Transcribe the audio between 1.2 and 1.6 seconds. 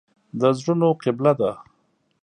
ده.